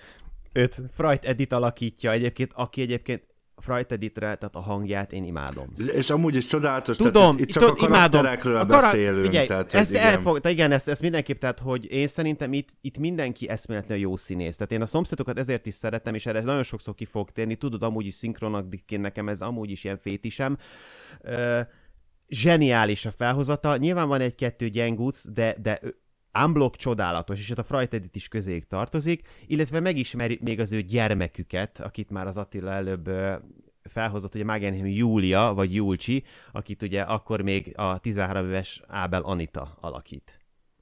[0.53, 3.23] őt Freud Edit alakítja egyébként, aki egyébként
[3.59, 5.73] Fright Editre, tehát a hangját én imádom.
[5.93, 8.77] És amúgy is csodálatos, Tudom, tehát itt csak a karakterekről imádom.
[8.77, 9.25] a beszélünk.
[9.25, 10.03] Figyelj, tehát, ezt, igen.
[10.03, 14.15] Elfog, tehát igen, ezt, ezt mindenképp, tehát hogy én szerintem itt, itt mindenki eszméletlenül jó
[14.15, 14.55] színész.
[14.55, 17.55] Tehát én a szomszédokat ezért is szeretem, és erre nagyon sokszor ki fog térni.
[17.55, 20.57] Tudod, amúgy is szinkronakként nekem ez amúgy is ilyen fétisem.
[21.23, 21.59] Uh,
[22.27, 23.77] zseniális a felhozata.
[23.77, 25.79] Nyilván van egy-kettő gyengúc, de, de
[26.43, 30.81] Unblock csodálatos, és ott a Fright Edit is közéig tartozik, illetve megismeri még az ő
[30.81, 33.09] gyermeküket, akit már az Attila előbb
[33.83, 39.77] felhozott, ugye Magenheim Júlia, vagy Júlcsi, akit ugye akkor még a 13 éves Ábel Anita
[39.81, 40.38] alakít.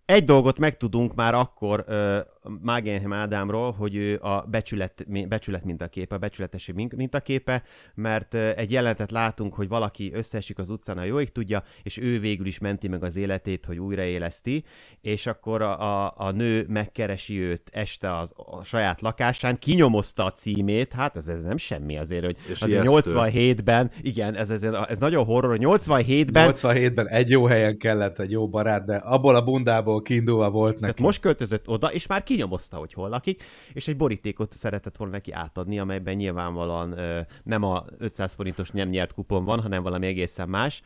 [0.08, 2.18] Egy dolgot megtudunk már akkor uh,
[2.62, 7.64] Magenheim Ádámról, hogy ő a becsület, becsület mintaképe, a becsületesség mintaképe,
[7.96, 12.20] mert uh, egy jelentet látunk, hogy valaki összeesik az utcán, a jóig tudja, és ő
[12.20, 14.64] végül is menti meg az életét, hogy újraéleszti,
[15.02, 20.32] és akkor a, a, a nő megkeresi őt este az, a saját lakásán, kinyomozta a
[20.32, 25.00] címét, hát ez, ez nem semmi azért, hogy és az 87-ben, igen, ez, ez, ez
[25.00, 26.52] nagyon horror, 87-ben...
[26.54, 30.72] 87-ben egy jó helyen kellett egy jó barát, de abból a bundából abból kiindulva volt
[30.72, 30.82] neki.
[30.82, 35.14] Tehát most költözött oda, és már kinyomozta, hogy hol lakik, és egy borítékot szeretett volna
[35.14, 40.06] neki átadni, amelyben nyilvánvalóan ö, nem a 500 forintos nem nyert kupon van, hanem valami
[40.06, 40.82] egészen más.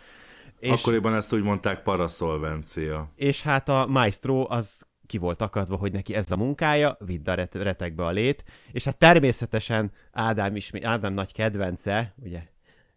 [0.60, 3.12] És, Akkoriban ezt úgy mondták paraszolvencia.
[3.16, 7.48] És hát a maestro az ki volt akadva, hogy neki ez a munkája, vidd a
[7.52, 12.44] retekbe a lét, és hát természetesen Ádám, is, Ádám nagy kedvence, ugye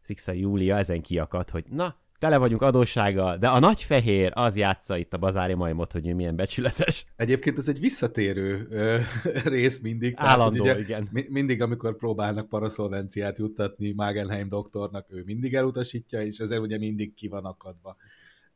[0.01, 4.97] Szixa Júlia ezen kiakadt, hogy na, tele vagyunk adóssággal, de a nagy fehér az játsza
[4.97, 7.07] itt a bazári majmot, hogy ő milyen becsületes.
[7.17, 8.99] Egyébként ez egy visszatérő ö,
[9.55, 10.15] rész mindig.
[10.17, 11.09] Állandó, ugye, igen.
[11.13, 17.15] Mi, mindig, amikor próbálnak paraszolvenciát juttatni Magenheim doktornak, ő mindig elutasítja, és ezzel ugye mindig
[17.15, 17.97] ki van akadva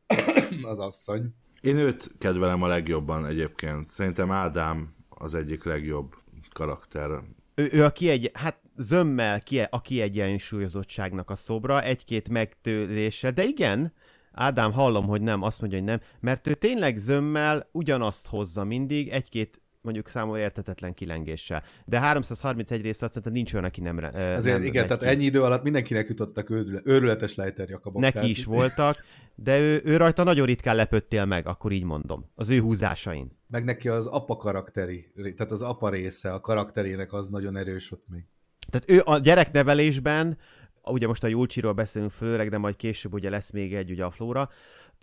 [0.71, 1.33] az asszony.
[1.61, 3.87] Én őt kedvelem a legjobban egyébként.
[3.87, 6.13] Szerintem Ádám az egyik legjobb
[6.53, 7.09] karakter.
[7.55, 13.93] Ő, ő a kiegy, hát zömmel kie, a kiegyensúlyozottságnak a szobra, egy-két megtőlése, de igen,
[14.31, 19.09] Ádám, hallom, hogy nem, azt mondja, hogy nem, mert ő tényleg zömmel ugyanazt hozza mindig,
[19.09, 21.63] egy-két mondjuk számomra értetetlen kilengéssel.
[21.85, 25.07] De 331 rész azt szerintem nincs olyan, aki nem Azért nem igen, tehát ki.
[25.07, 28.01] ennyi idő alatt mindenkinek jutottak őrüle, őrületes lejter Jakabok.
[28.01, 29.03] Neki tehát- is voltak,
[29.35, 32.25] de ő, ő rajta nagyon ritkán lepődtél meg, akkor így mondom.
[32.35, 33.37] Az ő húzásain.
[33.47, 38.03] Meg neki az apa karakteri, tehát az apa része a karakterének az nagyon erős ott
[38.07, 38.23] még.
[38.69, 40.37] Tehát ő a gyereknevelésben,
[40.83, 44.11] ugye most a Julcsiról beszélünk főleg, de majd később ugye lesz még egy, ugye a
[44.11, 44.49] Flóra,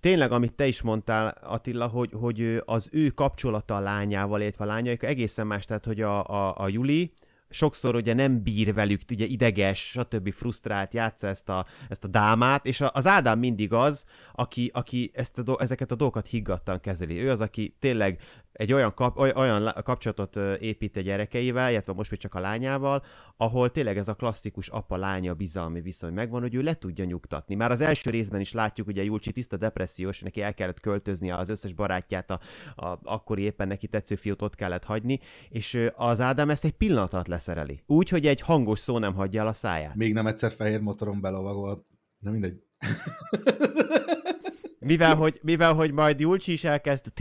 [0.00, 4.66] tényleg, amit te is mondtál, Attila, hogy, hogy az ő kapcsolata a lányával, illetve a
[4.66, 7.12] lányaik egészen más, tehát hogy a, a, a Juli
[7.48, 10.32] sokszor ugye nem bír velük, ugye ideges, stb.
[10.32, 15.10] frusztrált, játsza ezt a, ezt a dámát, és a- az Ádám mindig az, aki, aki
[15.14, 17.20] ezt a, do- ezeket a dolgokat higgadtan kezeli.
[17.20, 18.20] Ő az, aki tényleg
[18.56, 23.02] egy olyan, kap, oly- olyan kapcsolatot épít a gyerekeivel, illetve most még csak a lányával,
[23.36, 27.54] ahol tényleg ez a klasszikus apa-lánya bizalmi viszony megvan, hogy ő le tudja nyugtatni.
[27.54, 31.48] Már az első részben is látjuk, ugye Julcsi tiszta depressziós, neki el kellett költöznie az
[31.48, 32.40] összes barátját, a,
[32.74, 37.12] a akkori éppen neki tetsző fiút ott kellett hagyni, és az Ádám ezt egy pillanat
[37.12, 37.82] alatt leszereli.
[37.86, 39.94] Úgy, hogy egy hangos szó nem hagyja el a száját.
[39.94, 41.86] Még nem egyszer fehér motoron belovagol.
[42.18, 42.62] Na mindegy.
[44.86, 47.12] Mivel hogy, mivel, hogy majd Julcsi is elkezd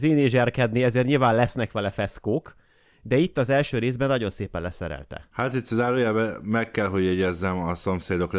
[0.00, 2.56] teenagerkedni, ezért nyilván lesznek vele feszkók,
[3.02, 5.28] de itt az első részben nagyon szépen leszerelte.
[5.30, 8.32] Hát itt zárójelben meg kell, hogy jegyezzem a szomszédok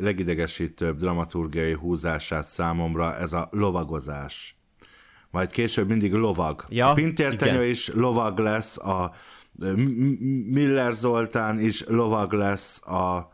[0.00, 4.56] legidegesítőbb dramaturgiai húzását számomra, ez a lovagozás.
[5.30, 6.64] Majd később mindig lovag.
[6.68, 9.14] Ja, a Pintértenyő is lovag lesz, a
[10.46, 13.32] Miller Zoltán is lovag lesz, a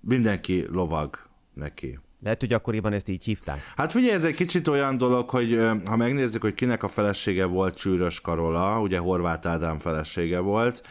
[0.00, 1.18] mindenki lovag
[1.54, 1.98] neki.
[2.20, 3.72] Lehet, hogy akkoriban ezt így hívták.
[3.76, 7.76] Hát figyelj, ez egy kicsit olyan dolog, hogy ha megnézzük, hogy kinek a felesége volt
[7.76, 10.82] Csűrös Karola, ugye Horváth Ádám felesége volt,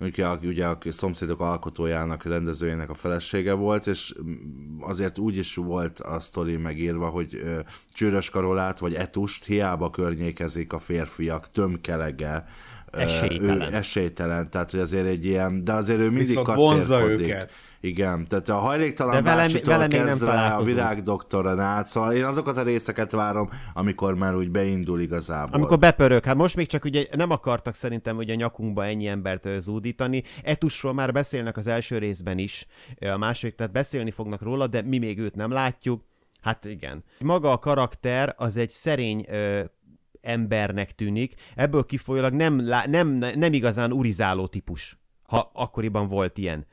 [0.00, 4.14] ugye, ugye a szomszédok alkotójának, rendezőjének a felesége volt, és
[4.80, 7.42] azért úgy is volt a sztori megírva, hogy
[7.92, 12.44] Csűrös Karolát vagy Etust hiába környékezik a férfiak tömkelege,
[12.92, 13.72] Esélytelen.
[13.72, 17.26] Ő esélytelen, tehát hogy azért egy ilyen, de azért ő mindig Viszont kacérkodik.
[17.26, 17.54] őket.
[17.80, 22.62] Igen, tehát a hajléktalan De vele- vele kezdve a virágdoktoron át, szóval én azokat a
[22.62, 25.54] részeket várom, amikor már úgy beindul igazából.
[25.54, 29.48] Amikor bepörög, hát most még csak ugye nem akartak szerintem ugye a nyakunkba ennyi embert
[29.58, 30.22] zúdítani.
[30.42, 32.66] Etusról már beszélnek az első részben is,
[33.00, 36.04] a második, tehát beszélni fognak róla, de mi még őt nem látjuk.
[36.42, 37.04] Hát igen.
[37.18, 39.60] Maga a karakter az egy szerény ö,
[40.26, 42.54] embernek tűnik, ebből kifolyólag nem,
[42.86, 46.66] nem, nem igazán urizáló típus, ha akkoriban volt ilyen.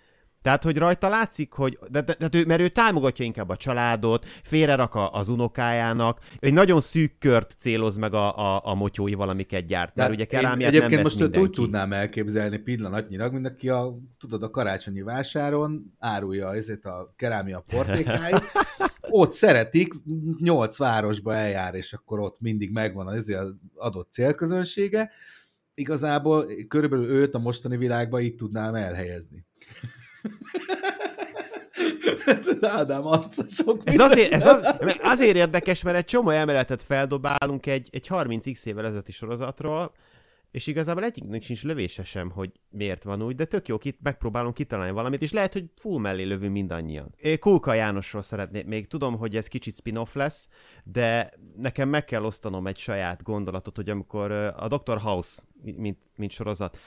[0.44, 4.26] Tehát, hogy rajta látszik, hogy, de, de, de, ő- mert ő támogatja inkább a családot,
[4.44, 9.66] félrerak a, az unokájának, egy nagyon szűk kört céloz meg a, a, a motyóival, amiket
[9.66, 11.48] gyárt, mert ugye kerámiát egyébként nem vesz most mindenki.
[11.48, 17.64] úgy tudnám elképzelni pillanatnyilag, mint aki a, tudod, a karácsonyi vásáron árulja ezért a kerámia
[17.68, 18.42] portékáit,
[19.16, 19.94] ott szeretik,
[20.38, 23.36] nyolc városba eljár, és akkor ott mindig megvan az
[23.76, 25.12] adott célközönsége.
[25.74, 29.46] Igazából körülbelül őt a mostani világban így tudnám elhelyezni.
[32.26, 37.66] Ez Ádám arca sok Ez azért, ez az, azért érdekes, mert egy csomó emeletet feldobálunk
[37.66, 39.92] egy, egy 30x évvel ezelőtti sorozatról,
[40.54, 44.54] és igazából egyiknek sincs lövése sem, hogy miért van úgy, de tök jó, kit, megpróbálunk
[44.54, 47.14] kitalálni valamit, és lehet, hogy full mellé lövünk mindannyian.
[47.18, 50.48] Én Kulka Jánosról szeretnék még, tudom, hogy ez kicsit spin-off lesz,
[50.84, 54.98] de nekem meg kell osztanom egy saját gondolatot, hogy amikor a Dr.
[54.98, 56.78] House, mint, mint sorozat,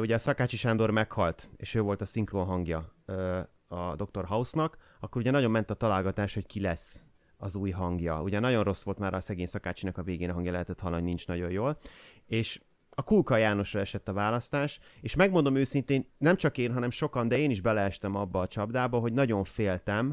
[0.00, 2.94] ugye a Szakácsi Sándor meghalt, és ő volt a szinkron hangja
[3.68, 4.24] a Dr.
[4.24, 8.22] House-nak, akkor ugye nagyon ment a találgatás, hogy ki lesz az új hangja.
[8.22, 11.26] Ugye nagyon rossz volt már a szegény Szakácsinak a végén a hangja lehetett hallani, nincs
[11.26, 11.78] nagyon jól.
[12.26, 12.60] És
[12.98, 17.38] a Kulka Jánosra esett a választás, és megmondom őszintén, nem csak én, hanem sokan, de
[17.38, 20.12] én is beleestem abba a csapdába, hogy nagyon féltem,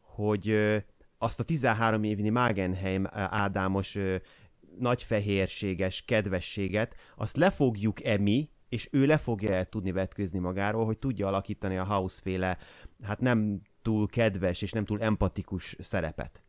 [0.00, 0.56] hogy
[1.18, 3.98] azt a 13 évnyi Magenheim Ádámos
[4.78, 11.26] nagyfehérséges kedvességet, azt le fogjuk-e mi, és ő le fogja tudni vetkőzni magáról, hogy tudja
[11.26, 12.58] alakítani a House-féle,
[13.02, 16.45] hát nem túl kedves és nem túl empatikus szerepet.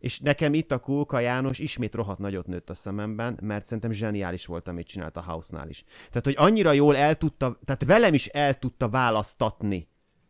[0.00, 4.46] És nekem itt a Kulka János ismét rohadt nagyot nőtt a szememben, mert szerintem zseniális
[4.46, 5.84] volt, amit csinált a House-nál is.
[6.08, 9.88] Tehát, hogy annyira jól el tudta, tehát velem is el tudta választatni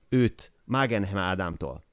[0.09, 1.85] őt Magenheim Ádámtól.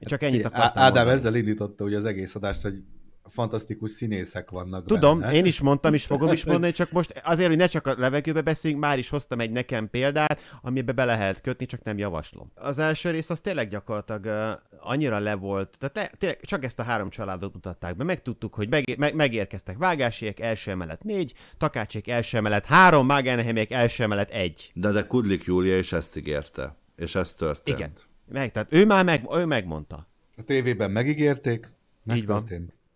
[0.00, 1.18] Csak ennyit akartam Ádám mondani.
[1.18, 2.82] ezzel indította ugye az egész adást, hogy
[3.30, 5.32] fantasztikus színészek vannak Tudom, benne.
[5.32, 8.40] én is mondtam, és fogom is mondani, csak most azért, hogy ne csak a levegőbe
[8.40, 12.52] beszéljünk, már is hoztam egy nekem példát, amiben be lehet kötni, csak nem javaslom.
[12.54, 16.78] Az első rész az tényleg gyakorlatilag uh, annyira le volt, tehát te, tényleg csak ezt
[16.78, 22.08] a három családot mutatták be, megtudtuk, hogy meg, meg, megérkeztek Vágásiek, első emelet négy, Takácsék
[22.08, 24.70] első emelet három, Mágenhemiek első emelet egy.
[24.74, 26.76] De de Kudlik Júlia is ezt ígérte.
[26.96, 27.78] És ez történt.
[27.78, 27.92] Igen.
[28.28, 30.08] Meg, tehát ő már meg, ő megmondta.
[30.36, 31.72] A tévében megígérték,
[32.14, 32.48] Így van.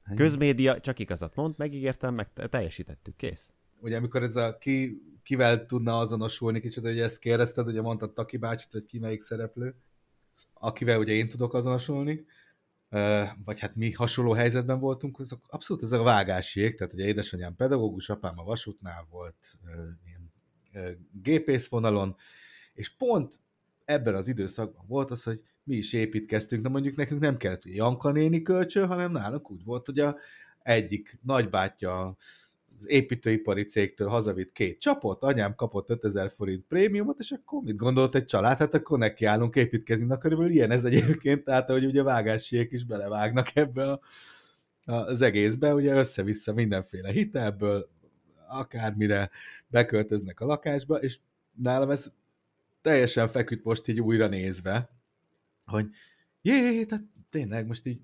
[0.05, 0.31] Megtörtént.
[0.31, 3.53] Közmédia, csak igazat mond, megígértem, meg teljesítettük, kész.
[3.81, 8.37] Ugye amikor ez a ki, kivel tudna azonosulni, kicsit, hogy ezt kérdezted, ugye mondtad Taki
[8.37, 9.75] bácsit, hogy ki melyik szereplő,
[10.55, 12.25] akivel ugye én tudok azonosulni,
[13.45, 18.11] vagy hát mi hasonló helyzetben voltunk, azok abszolút ez a vágásiek, tehát ugye édesanyám pedagógus,
[18.11, 19.57] apám a vasútnál volt,
[20.05, 20.33] ilyen
[21.23, 22.17] gépészvonalon,
[22.75, 23.39] és pont
[23.85, 28.11] ebben az időszakban volt az, hogy mi is építkeztünk, de mondjuk nekünk nem kellett Janka
[28.11, 30.17] néni kölcsön, hanem nálunk úgy volt, hogy a
[30.63, 32.17] egyik nagybátyja
[32.79, 38.15] az építőipari cégtől hazavitt két csapot, anyám kapott 5000 forint prémiumot, és akkor mit gondolt
[38.15, 38.59] egy család?
[38.59, 40.07] Hát akkor nekiállunk építkezni.
[40.07, 44.01] Na körülbelül ilyen ez egyébként, tehát hogy ugye vágásiek is belevágnak ebbe a,
[44.85, 47.89] az egészbe, ugye össze-vissza mindenféle hitelből,
[48.49, 49.31] akármire
[49.69, 51.19] beköltöznek a lakásba, és
[51.63, 52.13] nálam ez
[52.83, 54.91] teljesen feküdt most így újra nézve,
[56.43, 58.01] jé, tehát tényleg most így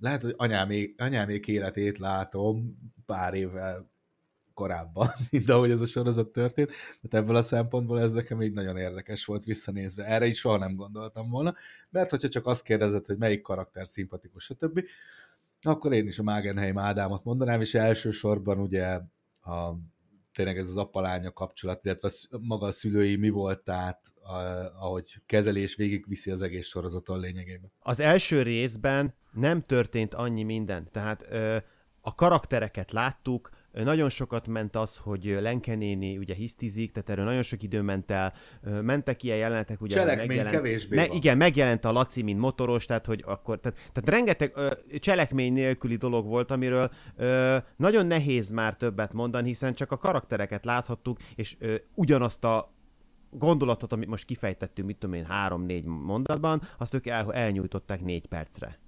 [0.00, 3.90] lehet, hogy anyámék, anyámék életét látom pár évvel
[4.54, 8.76] korábban, mint ahogy ez a sorozat történt, tehát ebből a szempontból ez nekem így nagyon
[8.76, 10.04] érdekes volt visszanézve.
[10.04, 11.54] Erre is soha nem gondoltam volna,
[11.90, 14.84] mert hogyha csak azt kérdezed, hogy melyik karakter szimpatikus, stb.,
[15.62, 19.00] akkor én is a Magenheim Ádámot mondanám, és elsősorban ugye
[19.40, 19.74] a,
[20.38, 24.32] tényleg ez az apa-lánya kapcsolat, illetve maga a szülői mi volt, a,
[24.80, 27.72] ahogy kezelés végig viszi az egész sorozaton lényegében.
[27.78, 31.56] Az első részben nem történt annyi minden, tehát ö,
[32.00, 33.50] a karaktereket láttuk,
[33.84, 38.10] nagyon sokat ment az, hogy Lenke néni ugye hisztizik, tehát erről nagyon sok idő ment
[38.10, 38.32] el,
[38.82, 41.16] mentek ilyen jelenetek, ugye Cselekmény kevésbé van.
[41.16, 45.96] Igen, megjelent a Laci, mint motoros, tehát hogy akkor, tehát, tehát rengeteg ö, cselekmény nélküli
[45.96, 51.56] dolog volt, amiről ö, nagyon nehéz már többet mondani, hiszen csak a karaktereket láthattuk, és
[51.58, 52.72] ö, ugyanazt a
[53.30, 58.78] gondolatot, amit most kifejtettünk, mit tudom én, három-négy mondatban, azt ők el, elnyújtották négy percre.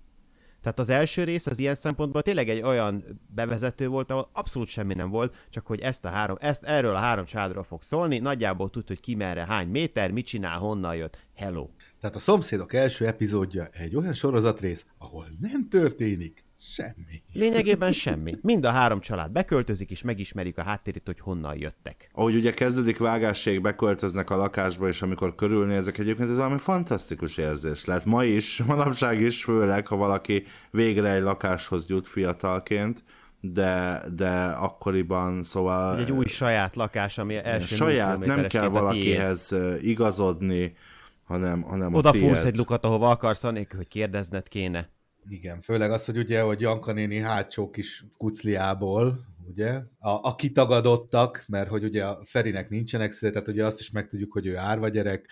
[0.62, 4.94] Tehát az első rész az ilyen szempontból tényleg egy olyan bevezető volt, ahol abszolút semmi
[4.94, 8.70] nem volt, csak hogy ezt a három, ezt, erről a három családról fog szólni, nagyjából
[8.70, 11.68] tud, hogy ki merre, hány méter, mit csinál, honnan jött, hello.
[12.00, 17.22] Tehát a Szomszédok első epizódja egy olyan sorozatrész, ahol nem történik semmi.
[17.32, 18.34] Lényegében semmi.
[18.42, 22.10] Mind a három család beköltözik, és megismerik a háttérét, hogy honnan jöttek.
[22.12, 27.84] Ahogy ugye kezdődik vágásség, beköltöznek a lakásba, és amikor körülnézek, egyébként ez valami fantasztikus érzés
[27.84, 28.04] lehet.
[28.04, 33.04] Ma is, manapság is, főleg, ha valaki végre egy lakáshoz jut fiatalként,
[33.40, 35.98] de, de akkoriban, szóval...
[35.98, 40.76] Egy új saját lakás, ami első saját, nem kell valakihez igazodni,
[41.24, 44.88] hanem, hanem a Oda fúrsz egy lukat, ahova akarsz, anélkül, hogy kérdezned kéne.
[45.28, 51.44] Igen, főleg az, hogy ugye, hogy Janka néni hátsó kis kucliából, ugye, a, a kitagadottak,
[51.48, 54.88] mert hogy ugye a Ferinek nincsenek szüle, tehát ugye azt is megtudjuk, hogy ő árva
[54.88, 55.28] gyerek,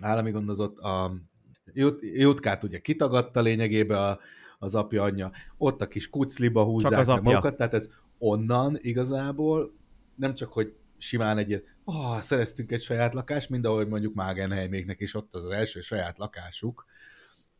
[0.00, 1.14] állami gondozott, a
[1.72, 4.18] Jut- Jutkát ugye kitagadta lényegében a,
[4.58, 7.22] az apja anyja, ott a kis kucliba húzzák Csak az apja.
[7.22, 9.72] magukat, tehát ez onnan igazából
[10.14, 15.00] nem csak, hogy simán egy ilyen, oh, szereztünk egy saját lakást, mind ahogy mondjuk Magenheiméknek
[15.00, 16.86] is ott az, az első saját lakásuk,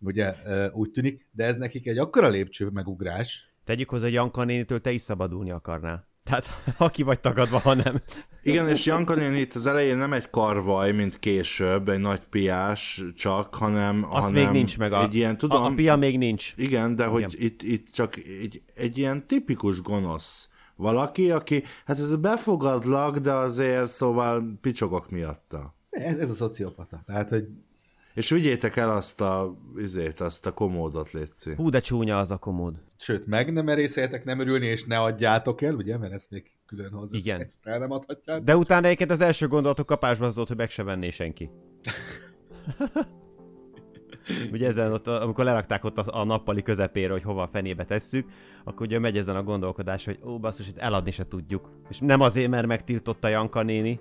[0.05, 0.35] ugye
[0.73, 4.90] úgy tűnik, de ez nekik egy akkora lépcső megugrás, Tegyük hozzá, hogy Janka nénitől te
[4.90, 6.09] is szabadulni akarnál.
[6.25, 6.47] Tehát
[6.79, 8.03] aki vagy tagadva, ha nem.
[8.43, 13.03] Igen, és Janka néni itt az elején nem egy karvaj, mint később, egy nagy piás
[13.14, 14.93] csak, hanem, Az hanem még nincs meg.
[14.93, 16.53] A, egy ilyen, tudom, a, a pia még nincs.
[16.57, 17.47] Igen, de hogy Igen.
[17.47, 23.90] itt, itt csak egy, egy ilyen tipikus gonosz valaki, aki, hát ez befogadlak, de azért
[23.90, 25.75] szóval picsogok miatta.
[25.90, 27.03] ez, ez a szociopata.
[27.07, 27.49] Tehát, hogy
[28.14, 31.55] És vigyétek el azt a, izét, azt a komódot, Léci.
[31.55, 32.74] Hú, de csúnya az a komód.
[32.98, 36.91] sőt, meg nem merészeljetek nem örülni, és ne adjátok el, ugye, mert ezt még külön
[36.91, 37.16] hozzá.
[37.18, 37.41] Igen.
[37.41, 38.43] Ezt el nem adhatják.
[38.43, 41.51] De utána egyébként az első gondolatok kapásban az volt, hogy meg se venné senki.
[44.53, 48.28] ugye ezen ott, amikor lerakták ott a, a nappali közepére, hogy hova a fenébe tesszük,
[48.64, 51.70] akkor ugye megy ezen a gondolkodás, hogy ó, basszus, itt eladni se tudjuk.
[51.89, 54.01] És nem azért, mert megtiltotta Janka néni,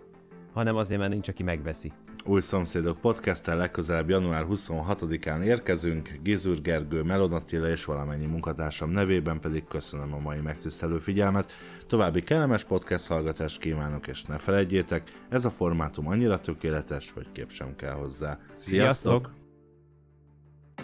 [0.54, 1.92] hanem azért, mert nincs, aki megveszi.
[2.26, 6.20] Új Szomszédok podcasttel legközelebb január 26-án érkezünk.
[6.22, 11.52] Gizur Gergő, Melon Attila és valamennyi munkatársam nevében pedig köszönöm a mai megtisztelő figyelmet.
[11.88, 17.52] További kellemes podcast hallgatást kívánok, és ne felejtjétek, ez a formátum annyira tökéletes, hogy kép
[17.52, 18.40] sem kell hozzá.
[18.54, 18.64] Sziasztok!
[18.64, 19.43] Sziasztok!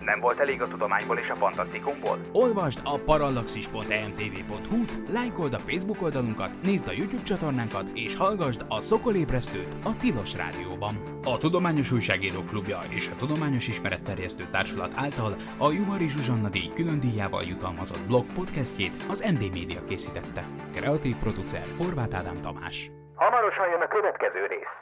[0.10, 2.18] Nem volt elég a tudományból és a fantasztikumból?
[2.32, 4.84] Olvasd a parallaxis.emtv.hu,
[5.14, 10.94] lájkold a Facebook oldalunkat, nézd a YouTube csatornánkat, és hallgassd a Szokolébresztőt a Tilos Rádióban.
[11.24, 17.00] A Tudományos Újságírók Klubja és a Tudományos Ismeretterjesztő Társulat által a Juhari Zsuzsanna díj külön
[17.00, 20.44] díjával jutalmazott blog podcastjét az MD Media készítette.
[20.76, 22.92] Kreatív producer Horváth Ádám Tamás.
[23.16, 24.76] Hamarosan jön a következő rész.